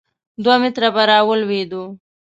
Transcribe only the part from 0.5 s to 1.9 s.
متره به را ولوېدو.